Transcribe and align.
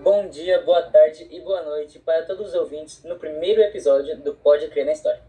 Bom 0.00 0.28
dia, 0.28 0.62
boa 0.62 0.82
tarde 0.82 1.26
e 1.28 1.40
boa 1.40 1.60
noite 1.62 1.98
para 1.98 2.22
todos 2.22 2.50
os 2.50 2.54
ouvintes 2.54 3.02
no 3.02 3.16
primeiro 3.16 3.60
episódio 3.60 4.16
do 4.16 4.32
Pode 4.32 4.68
Crer 4.68 4.86
na 4.86 4.92
História. 4.92 5.20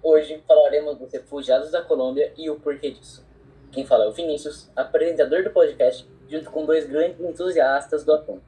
Hoje 0.00 0.40
falaremos 0.46 0.96
dos 0.98 1.12
refugiados 1.12 1.72
da 1.72 1.82
Colômbia 1.82 2.32
e 2.36 2.48
o 2.48 2.60
porquê 2.60 2.92
disso. 2.92 3.26
Quem 3.72 3.84
fala 3.84 4.04
é 4.04 4.08
o 4.08 4.12
Vinícius, 4.12 4.70
apresentador 4.76 5.42
do 5.42 5.50
podcast, 5.50 6.08
junto 6.28 6.48
com 6.52 6.64
dois 6.64 6.86
grandes 6.86 7.18
entusiastas 7.18 8.04
do 8.04 8.14
assunto, 8.14 8.42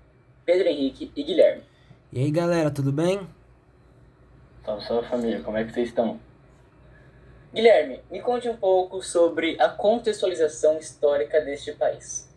Pedro 0.45 0.69
Henrique 0.69 1.11
e 1.17 1.23
Guilherme. 1.25 1.65
E 2.13 2.21
aí 2.21 2.31
galera, 2.31 2.71
tudo 2.71 2.93
bem? 2.93 3.29
Salve, 4.65 4.87
salve 4.87 5.09
família, 5.09 5.43
como 5.43 5.57
é 5.57 5.65
que 5.65 5.73
vocês 5.73 5.89
estão? 5.89 6.21
Guilherme, 7.53 8.01
me 8.09 8.21
conte 8.21 8.49
um 8.49 8.57
pouco 8.57 9.03
sobre 9.03 9.61
a 9.61 9.69
contextualização 9.69 10.79
histórica 10.79 11.41
deste 11.41 11.73
país. 11.73 12.36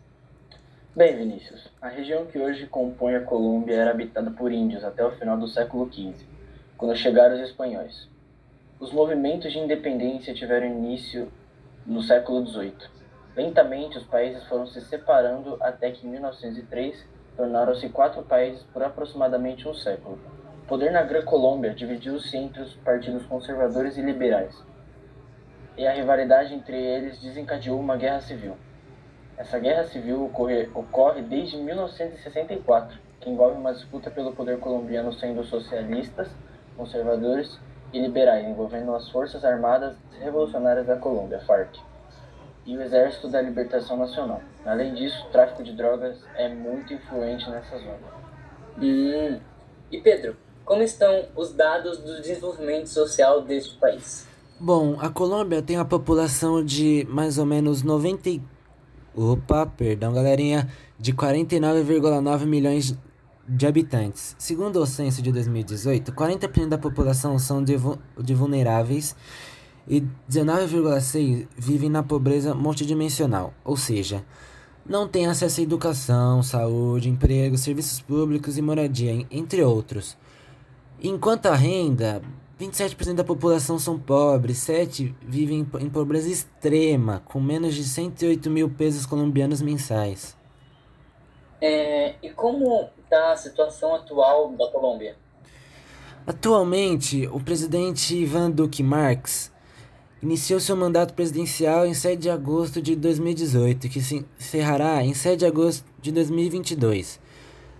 Bem, 0.92 1.16
Vinícius, 1.16 1.68
a 1.80 1.86
região 1.86 2.26
que 2.26 2.36
hoje 2.36 2.66
compõe 2.66 3.14
a 3.14 3.20
Colômbia 3.20 3.76
era 3.76 3.92
habitada 3.92 4.28
por 4.32 4.50
índios 4.50 4.82
até 4.82 5.06
o 5.06 5.12
final 5.12 5.38
do 5.38 5.46
século 5.46 5.88
XV, 5.90 6.26
quando 6.76 6.96
chegaram 6.96 7.36
os 7.36 7.40
espanhóis. 7.42 8.08
Os 8.80 8.92
movimentos 8.92 9.52
de 9.52 9.60
independência 9.60 10.34
tiveram 10.34 10.66
início 10.66 11.30
no 11.86 12.02
século 12.02 12.44
XVIII. 12.44 12.74
Lentamente, 13.36 13.98
os 13.98 14.04
países 14.04 14.42
foram 14.48 14.66
se 14.66 14.80
separando 14.80 15.56
até 15.60 15.92
que 15.92 16.04
em 16.04 16.10
1903 16.10 17.06
tornaram-se 17.36 17.88
quatro 17.90 18.24
países 18.24 18.64
por 18.72 18.82
aproximadamente 18.82 19.68
um 19.68 19.74
século. 19.74 20.18
O 20.64 20.66
poder 20.66 20.90
na 20.90 21.02
Gran 21.02 21.22
Colômbia 21.22 21.72
dividiu-se 21.72 22.36
entre 22.36 22.62
os 22.62 22.74
partidos 22.74 23.24
conservadores 23.26 23.96
e 23.96 24.02
liberais, 24.02 24.60
e 25.76 25.86
a 25.86 25.92
rivalidade 25.92 26.52
entre 26.52 26.76
eles 26.76 27.20
desencadeou 27.20 27.78
uma 27.78 27.96
guerra 27.96 28.20
civil. 28.22 28.56
Essa 29.40 29.58
guerra 29.58 29.84
civil 29.84 30.26
ocorre, 30.26 30.68
ocorre 30.74 31.22
desde 31.22 31.56
1964, 31.56 32.98
que 33.22 33.30
envolve 33.30 33.56
uma 33.56 33.72
disputa 33.72 34.10
pelo 34.10 34.32
poder 34.34 34.58
colombiano 34.58 35.14
sendo 35.14 35.42
socialistas, 35.44 36.28
conservadores 36.76 37.58
e 37.90 37.98
liberais, 37.98 38.46
envolvendo 38.46 38.94
as 38.94 39.08
Forças 39.08 39.42
Armadas 39.42 39.96
Revolucionárias 40.20 40.86
da 40.86 40.96
Colômbia, 40.96 41.40
FARC, 41.40 41.74
e 42.66 42.76
o 42.76 42.82
Exército 42.82 43.28
da 43.28 43.40
Libertação 43.40 43.96
Nacional. 43.96 44.42
Além 44.66 44.92
disso, 44.92 45.26
o 45.26 45.30
tráfico 45.30 45.62
de 45.62 45.72
drogas 45.72 46.22
é 46.36 46.46
muito 46.50 46.92
influente 46.92 47.48
nessa 47.48 47.78
zona. 47.78 48.20
Hum. 48.76 49.40
E 49.90 50.00
Pedro, 50.02 50.36
como 50.66 50.82
estão 50.82 51.24
os 51.34 51.54
dados 51.54 51.96
do 51.96 52.20
desenvolvimento 52.20 52.90
social 52.90 53.40
deste 53.40 53.74
país? 53.78 54.28
Bom, 54.60 54.98
a 55.00 55.08
Colômbia 55.08 55.62
tem 55.62 55.78
uma 55.78 55.86
população 55.86 56.62
de 56.62 57.06
mais 57.08 57.38
ou 57.38 57.46
menos 57.46 57.82
90. 57.82 58.59
Opa, 59.14 59.66
perdão, 59.66 60.12
galerinha. 60.12 60.68
De 60.98 61.12
49,9 61.12 62.46
milhões 62.46 62.96
de 63.48 63.66
habitantes. 63.66 64.36
Segundo 64.38 64.80
o 64.80 64.86
censo 64.86 65.20
de 65.20 65.32
2018, 65.32 66.12
40% 66.12 66.68
da 66.68 66.78
população 66.78 67.38
são 67.38 67.62
de, 67.62 67.74
de 68.22 68.34
vulneráveis 68.34 69.16
e 69.88 70.02
19,6% 70.30 71.48
vivem 71.56 71.90
na 71.90 72.02
pobreza 72.02 72.54
multidimensional, 72.54 73.52
ou 73.64 73.76
seja, 73.76 74.24
não 74.86 75.08
têm 75.08 75.26
acesso 75.26 75.60
à 75.60 75.62
educação, 75.64 76.42
saúde, 76.42 77.08
emprego, 77.08 77.58
serviços 77.58 78.00
públicos 78.00 78.56
e 78.56 78.62
moradia, 78.62 79.26
entre 79.30 79.62
outros. 79.62 80.16
Enquanto 81.02 81.46
a 81.46 81.54
renda 81.54 82.22
27% 82.60 83.14
da 83.14 83.24
população 83.24 83.78
são 83.78 83.98
pobres, 83.98 84.58
7 84.58 85.14
vivem 85.22 85.66
em 85.80 85.88
pobreza 85.88 86.28
extrema, 86.28 87.22
com 87.24 87.40
menos 87.40 87.74
de 87.74 87.82
108 87.82 88.50
mil 88.50 88.68
pesos 88.68 89.06
colombianos 89.06 89.62
mensais. 89.62 90.36
É, 91.58 92.16
e 92.22 92.28
como 92.28 92.90
está 93.02 93.32
a 93.32 93.36
situação 93.36 93.94
atual 93.94 94.52
da 94.52 94.68
Colômbia? 94.68 95.16
Atualmente, 96.26 97.26
o 97.32 97.40
presidente 97.40 98.14
Ivan 98.14 98.50
Duque 98.50 98.82
Marques 98.82 99.50
iniciou 100.22 100.60
seu 100.60 100.76
mandato 100.76 101.14
presidencial 101.14 101.86
em 101.86 101.94
7 101.94 102.18
de 102.18 102.30
agosto 102.30 102.82
de 102.82 102.94
2018, 102.94 103.88
que 103.88 104.02
se 104.02 104.26
encerrará 104.38 105.02
em 105.02 105.14
7 105.14 105.38
de 105.38 105.46
agosto 105.46 105.84
de 106.00 106.12
2022. 106.12 107.19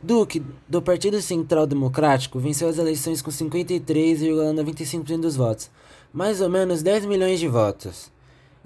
Duque, 0.03 0.43
do 0.67 0.81
Partido 0.81 1.21
Central 1.21 1.67
Democrático, 1.67 2.39
venceu 2.39 2.67
as 2.69 2.79
eleições 2.79 3.21
com 3.21 3.31
53,95% 3.31 5.21
dos 5.21 5.37
votos, 5.37 5.71
mais 6.11 6.41
ou 6.41 6.49
menos 6.49 6.83
10 6.83 7.05
milhões 7.05 7.39
de 7.39 7.47
votos, 7.47 8.11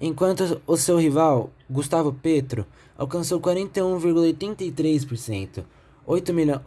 enquanto 0.00 0.62
o 0.64 0.76
seu 0.76 0.96
rival, 0.96 1.50
Gustavo 1.68 2.12
Petro, 2.12 2.64
alcançou 2.96 3.40
41,83%, 3.40 5.64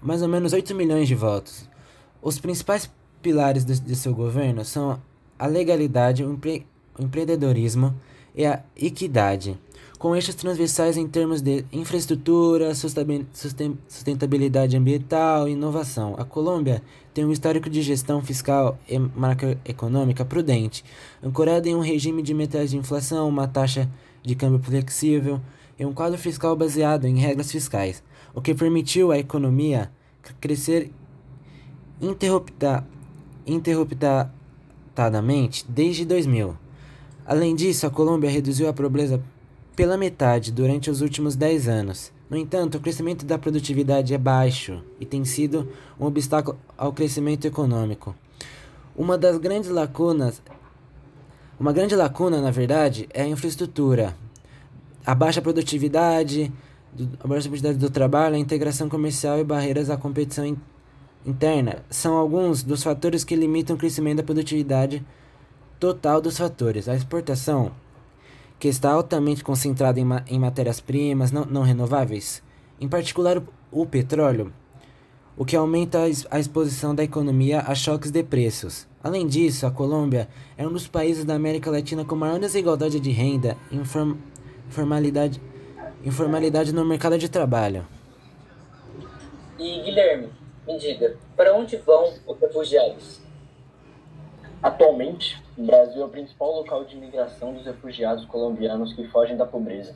mais 0.02 0.22
ou 0.22 0.28
menos 0.28 0.52
8 0.52 0.76
milhões 0.76 1.08
de 1.08 1.16
votos. 1.16 1.64
Os 2.22 2.38
principais 2.38 2.92
pilares 3.22 3.64
de, 3.64 3.80
de 3.80 3.96
seu 3.96 4.14
governo 4.14 4.66
são 4.66 5.02
a 5.40 5.48
legalidade, 5.48 6.26
o, 6.26 6.34
empre, 6.34 6.68
o 7.00 7.04
empreendedorismo 7.04 7.96
e 8.36 8.46
a 8.46 8.62
equidade 8.76 9.58
com 9.98 10.16
eixos 10.16 10.36
transversais 10.36 10.96
em 10.96 11.08
termos 11.08 11.42
de 11.42 11.66
infraestrutura, 11.72 12.76
sustentabilidade 12.76 14.78
ambiental 14.78 15.50
e 15.50 15.54
inovação. 15.54 16.14
A 16.20 16.26
Colômbia 16.26 16.84
tem 17.14 17.26
um 17.26 17.32
histórico 17.32 17.68
de 17.68 17.82
gestão 17.82 18.22
fiscal 18.22 18.78
e 18.88 19.00
macroeconômica 19.00 20.24
prudente, 20.24 20.86
ancorada 21.24 21.68
em 21.68 21.76
um 21.76 21.80
regime 21.80 22.22
de 22.22 22.32
metas 22.34 22.70
de 22.70 22.78
inflação, 22.78 23.28
uma 23.28 23.48
taxa 23.48 23.90
de 24.22 24.36
câmbio 24.36 24.60
flexível 24.60 25.42
e 25.80 25.86
um 25.86 25.94
quadro 25.94 26.20
fiscal 26.20 26.56
baseado 26.56 27.06
em 27.06 27.18
regras 27.18 27.52
fiscais, 27.52 28.04
o 28.36 28.42
que 28.42 28.54
permitiu 28.54 29.12
à 29.12 29.18
economia 29.18 29.90
crescer 30.40 30.92
interrupta, 32.00 32.86
interruptadamente 33.48 35.66
desde 35.68 36.06
2000. 36.06 36.56
Além 37.26 37.56
disso, 37.56 37.88
a 37.88 37.90
Colômbia 37.90 38.30
reduziu 38.30 38.70
a 38.70 38.74
pobreza 38.74 39.20
pela 39.78 39.96
metade 39.96 40.52
durante 40.52 40.90
os 40.90 41.02
últimos 41.02 41.36
10 41.36 41.68
anos. 41.68 42.12
No 42.28 42.36
entanto, 42.36 42.80
o 42.80 42.82
crescimento 42.82 43.24
da 43.28 43.38
produtividade 43.38 44.12
é 44.12 44.18
baixo 44.18 44.82
e 45.00 45.06
tem 45.06 45.24
sido 45.24 45.72
um 46.00 46.06
obstáculo 46.08 46.58
ao 46.76 46.92
crescimento 46.92 47.46
econômico. 47.46 48.16
Uma 48.96 49.20
das 49.20 49.38
grandes 49.38 49.70
lacunas, 49.70 50.42
uma 51.60 51.72
grande 51.72 51.96
lacuna, 51.96 52.42
na 52.42 52.50
verdade, 52.50 53.08
é 53.14 53.22
a 53.22 53.28
infraestrutura. 53.28 54.18
A 55.06 55.14
baixa 55.14 55.44
produtividade, 55.44 56.52
a 57.20 57.28
baixa 57.28 57.48
produtividade 57.48 57.78
do 57.78 57.92
trabalho, 57.92 58.36
a 58.36 58.40
integração 58.40 58.90
comercial 58.90 59.40
e 59.40 59.44
barreiras 59.44 59.92
à 59.92 59.96
competição 59.96 60.44
in 60.44 60.58
interna 61.24 61.84
são 61.90 62.16
alguns 62.16 62.64
dos 62.64 62.82
fatores 62.82 63.24
que 63.24 63.36
limitam 63.36 63.76
o 63.76 63.80
crescimento 63.80 64.18
da 64.18 64.24
produtividade 64.24 65.06
total 65.80 66.20
dos 66.20 66.36
fatores. 66.38 66.90
A 66.90 66.96
exportação 66.96 67.74
que 68.60 68.68
está 68.68 68.92
altamente 68.92 69.44
concentrada 69.44 70.00
em, 70.00 70.06
ma 70.06 70.24
em 70.28 70.40
matérias-primas 70.40 71.32
não, 71.32 71.46
não 71.46 71.62
renováveis, 71.62 72.42
em 72.80 72.88
particular 72.88 73.38
o, 73.38 73.44
o 73.72 73.86
petróleo, 73.86 74.52
o 75.38 75.46
que 75.46 75.56
aumenta 75.56 76.00
a, 76.00 76.36
a 76.36 76.40
exposição 76.40 76.96
da 76.96 77.04
economia 77.04 77.62
a 77.62 77.76
choques 77.76 78.10
de 78.10 78.24
preços. 78.24 78.88
Além 79.04 79.28
disso, 79.28 79.66
a 79.66 79.72
Colômbia 79.72 80.28
é 80.58 80.68
um 80.68 80.72
dos 80.72 80.88
países 80.88 81.24
da 81.24 81.36
América 81.36 81.70
Latina 81.70 82.04
com 82.04 82.16
maior 82.16 82.40
desigualdade 82.40 83.00
de 83.00 83.12
renda 83.12 83.56
e 83.72 83.78
inform 83.78 84.18
informalidade, 84.68 85.42
informalidade 86.04 86.74
no 86.74 86.84
mercado 86.84 87.18
de 87.18 87.30
trabalho. 87.30 87.86
E 89.58 89.82
Guilherme, 89.82 90.30
me 90.68 90.78
diga, 90.78 91.16
para 91.36 91.56
onde 91.56 91.78
vão 91.78 92.14
os 92.28 92.40
refugiados? 92.40 93.22
Atualmente, 94.62 95.40
o 95.56 95.64
Brasil 95.64 96.02
é 96.02 96.06
o 96.06 96.10
principal 96.10 96.52
local 96.52 96.84
de 96.84 96.98
imigração 96.98 97.54
dos 97.54 97.64
refugiados 97.64 98.26
colombianos 98.26 98.92
que 98.92 99.08
fogem 99.08 99.38
da 99.38 99.46
pobreza. 99.46 99.96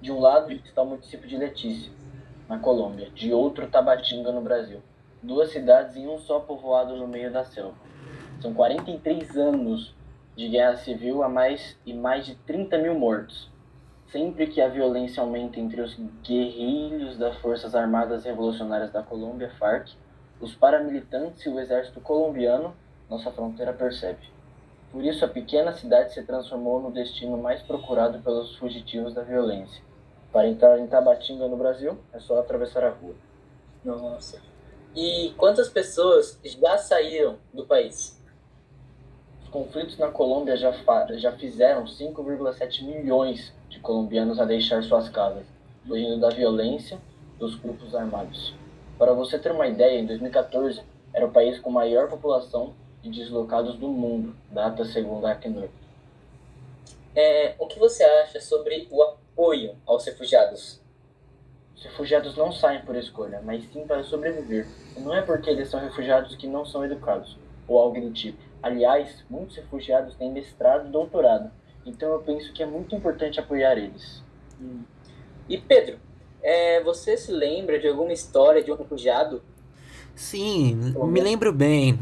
De 0.00 0.12
um 0.12 0.20
lado 0.20 0.52
está 0.52 0.82
o 0.82 0.86
município 0.86 1.28
de 1.28 1.36
Letícia, 1.36 1.90
na 2.48 2.56
Colômbia, 2.56 3.10
de 3.10 3.32
outro 3.32 3.66
Tabatinga, 3.66 4.30
no 4.30 4.40
Brasil. 4.40 4.80
Duas 5.20 5.50
cidades 5.50 5.96
em 5.96 6.06
um 6.06 6.20
só 6.20 6.38
povoado 6.38 6.96
no 6.96 7.08
meio 7.08 7.32
da 7.32 7.42
selva. 7.42 7.74
São 8.40 8.54
43 8.54 9.36
anos 9.36 9.92
de 10.36 10.48
guerra 10.50 10.76
civil 10.76 11.24
a 11.24 11.28
mais 11.28 11.76
e 11.84 11.92
mais 11.92 12.24
de 12.24 12.36
30 12.36 12.78
mil 12.78 12.94
mortos. 12.94 13.50
Sempre 14.12 14.46
que 14.46 14.60
a 14.60 14.68
violência 14.68 15.20
aumenta 15.20 15.58
entre 15.58 15.80
os 15.80 15.98
guerrilhos 16.22 17.18
das 17.18 17.36
Forças 17.38 17.74
Armadas 17.74 18.24
Revolucionárias 18.24 18.92
da 18.92 19.02
Colômbia, 19.02 19.50
FARC, 19.58 19.90
os 20.40 20.54
paramilitantes 20.54 21.44
e 21.44 21.48
o 21.48 21.58
exército 21.58 22.00
colombiano 22.00 22.72
nossa 23.08 23.30
fronteira 23.30 23.72
percebe. 23.72 24.36
Por 24.90 25.04
isso, 25.04 25.24
a 25.24 25.28
pequena 25.28 25.72
cidade 25.72 26.14
se 26.14 26.22
transformou 26.22 26.80
no 26.80 26.90
destino 26.90 27.36
mais 27.36 27.62
procurado 27.62 28.18
pelos 28.20 28.56
fugitivos 28.56 29.14
da 29.14 29.22
violência. 29.22 29.82
Para 30.32 30.48
entrar 30.48 30.78
em 30.78 30.86
Tabatinga, 30.86 31.48
no 31.48 31.56
Brasil, 31.56 31.98
é 32.12 32.18
só 32.18 32.38
atravessar 32.38 32.84
a 32.84 32.90
rua. 32.90 33.14
Nossa. 33.84 34.40
E 34.94 35.34
quantas 35.36 35.68
pessoas 35.68 36.38
já 36.42 36.78
saíram 36.78 37.36
do 37.52 37.66
país? 37.66 38.20
Os 39.42 39.48
conflitos 39.48 39.98
na 39.98 40.08
Colômbia 40.08 40.56
já, 40.56 40.72
já 41.16 41.32
fizeram 41.32 41.84
5,7 41.84 42.82
milhões 42.82 43.52
de 43.68 43.78
colombianos 43.80 44.40
a 44.40 44.44
deixar 44.44 44.82
suas 44.82 45.08
casas, 45.08 45.44
fugindo 45.86 46.18
da 46.18 46.30
violência 46.30 46.98
dos 47.38 47.54
grupos 47.54 47.94
armados. 47.94 48.54
Para 48.98 49.12
você 49.12 49.38
ter 49.38 49.52
uma 49.52 49.66
ideia, 49.66 50.00
em 50.00 50.06
2014 50.06 50.82
era 51.12 51.26
o 51.26 51.30
país 51.30 51.58
com 51.58 51.70
maior 51.70 52.08
população 52.08 52.74
de 53.10 53.20
deslocados 53.20 53.76
do 53.76 53.88
mundo, 53.88 54.34
data 54.50 54.84
segundo 54.84 55.26
Acnur. 55.26 55.68
É, 57.14 57.54
o 57.58 57.66
que 57.66 57.78
você 57.78 58.02
acha 58.02 58.40
sobre 58.40 58.88
o 58.90 59.02
apoio 59.02 59.76
aos 59.86 60.04
refugiados? 60.04 60.80
Os 61.74 61.82
refugiados 61.82 62.36
não 62.36 62.52
saem 62.52 62.82
por 62.82 62.96
escolha, 62.96 63.40
mas 63.42 63.64
sim 63.72 63.86
para 63.86 64.04
sobreviver. 64.04 64.66
E 64.96 65.00
não 65.00 65.14
é 65.14 65.22
porque 65.22 65.48
eles 65.48 65.68
são 65.68 65.80
refugiados 65.80 66.34
que 66.36 66.46
não 66.46 66.64
são 66.64 66.84
educados, 66.84 67.38
ou 67.66 67.78
algo 67.78 68.00
do 68.00 68.12
tipo. 68.12 68.38
Aliás, 68.62 69.24
muitos 69.30 69.56
refugiados 69.56 70.14
têm 70.16 70.32
mestrado 70.32 70.88
e 70.88 70.90
doutorado, 70.90 71.50
então 71.84 72.12
eu 72.12 72.20
penso 72.20 72.52
que 72.52 72.62
é 72.62 72.66
muito 72.66 72.94
importante 72.94 73.38
apoiar 73.38 73.78
eles. 73.78 74.22
E 75.48 75.56
Pedro, 75.58 75.98
é, 76.42 76.82
você 76.82 77.16
se 77.16 77.30
lembra 77.30 77.78
de 77.78 77.86
alguma 77.88 78.12
história 78.12 78.62
de 78.62 78.72
um 78.72 78.76
refugiado? 78.76 79.42
Sim, 80.16 80.94
me 81.08 81.20
lembro 81.20 81.52
bem. 81.52 81.98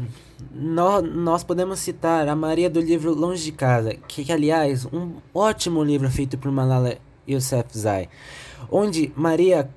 Nós, 0.53 1.03
nós 1.03 1.43
podemos 1.43 1.79
citar 1.79 2.29
a 2.29 2.35
Maria 2.35 2.69
do 2.69 2.79
livro 2.79 3.13
Longe 3.13 3.43
de 3.43 3.51
Casa, 3.51 3.93
que, 4.07 4.23
que 4.23 4.31
aliás, 4.31 4.85
um 4.85 5.15
ótimo 5.33 5.83
livro 5.83 6.09
feito 6.09 6.37
por 6.37 6.49
Malala 6.49 6.97
Yousafzai, 7.27 8.07
onde 8.71 9.11
Maria 9.17 9.69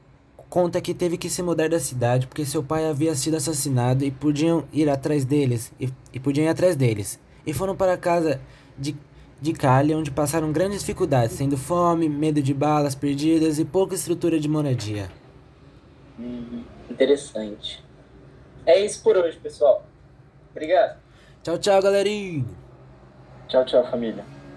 conta 0.49 0.81
que 0.81 0.95
teve 0.95 1.19
que 1.19 1.29
se 1.29 1.43
mudar 1.43 1.69
da 1.69 1.81
cidade 1.81 2.29
porque 2.29 2.47
seu 2.47 2.63
pai 2.63 2.89
havia 2.89 3.15
sido 3.17 3.37
assassinado 3.37 4.05
e 4.05 4.11
podiam 4.11 4.65
ir 4.73 4.89
atrás 4.89 5.25
deles 5.25 5.73
e, 5.79 5.91
e 6.13 6.21
podiam 6.21 6.45
ir 6.45 6.49
atrás 6.49 6.77
deles. 6.77 7.19
E 7.45 7.53
foram 7.53 7.75
para 7.75 7.95
a 7.95 7.99
casa 7.99 8.41
de, 8.79 8.95
de 9.43 9.53
Cali, 9.53 9.93
onde 9.93 10.13
passaram 10.13 10.53
grandes 10.53 10.79
dificuldades, 10.79 11.37
sendo 11.37 11.57
fome, 11.57 12.09
medo 12.09 12.41
de 12.41 12.55
balas 12.55 12.95
perdidas 12.95 13.59
e 13.59 13.65
pouca 13.65 13.97
estrutura 13.97 14.39
de 14.39 14.49
moradia. 14.49 15.11
Hum, 16.19 16.63
interessante. 16.89 17.88
É 18.69 18.79
isso 18.79 19.03
por 19.03 19.17
hoje, 19.17 19.39
pessoal. 19.39 19.83
Obrigado. 20.51 20.99
Tchau, 21.43 21.57
tchau, 21.57 21.81
galerinha. 21.81 22.45
Tchau, 23.49 23.65
tchau, 23.65 23.91
família. 23.91 24.23